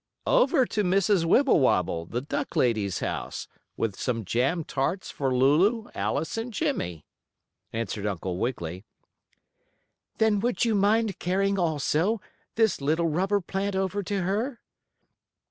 "Over 0.25 0.65
to 0.65 0.83
Mrs. 0.83 1.25
Wibblewobble, 1.25 2.07
the 2.07 2.21
duck 2.21 2.55
lady's 2.55 3.01
house, 3.01 3.47
with 3.77 3.95
some 3.99 4.25
jam 4.25 4.63
tarts 4.63 5.11
for 5.11 5.31
Lulu, 5.31 5.91
Alice 5.93 6.37
and 6.37 6.51
Jimmie," 6.51 7.05
answered 7.71 8.07
Uncle 8.07 8.39
Wiggily. 8.39 8.83
"Then 10.17 10.39
would 10.39 10.65
you 10.65 10.73
mind 10.73 11.19
carrying, 11.19 11.59
also, 11.59 12.19
this 12.55 12.81
little 12.81 13.09
rubber 13.09 13.41
plant 13.41 13.75
over 13.75 14.01
to 14.01 14.21
her?" 14.23 14.59